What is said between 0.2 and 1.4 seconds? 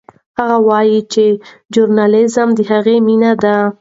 هغه وایي چې